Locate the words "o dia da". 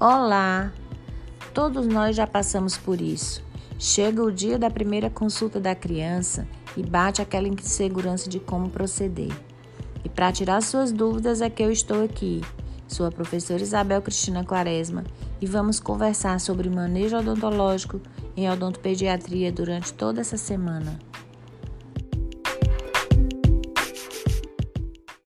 4.22-4.70